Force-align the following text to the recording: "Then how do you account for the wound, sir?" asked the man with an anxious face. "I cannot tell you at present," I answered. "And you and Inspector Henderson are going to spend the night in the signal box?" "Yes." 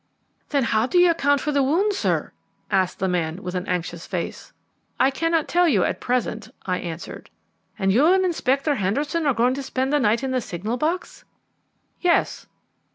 "Then 0.49 0.63
how 0.63 0.87
do 0.87 0.97
you 0.97 1.11
account 1.11 1.41
for 1.41 1.51
the 1.51 1.61
wound, 1.61 1.93
sir?" 1.93 2.31
asked 2.71 2.97
the 2.97 3.07
man 3.07 3.43
with 3.43 3.53
an 3.53 3.67
anxious 3.67 4.07
face. 4.07 4.51
"I 4.99 5.11
cannot 5.11 5.47
tell 5.47 5.67
you 5.67 5.83
at 5.83 6.01
present," 6.01 6.49
I 6.65 6.79
answered. 6.79 7.29
"And 7.77 7.93
you 7.93 8.07
and 8.07 8.25
Inspector 8.25 8.73
Henderson 8.73 9.27
are 9.27 9.35
going 9.35 9.53
to 9.53 9.61
spend 9.61 9.93
the 9.93 9.99
night 9.99 10.23
in 10.23 10.31
the 10.31 10.41
signal 10.41 10.77
box?" 10.77 11.23
"Yes." 11.99 12.47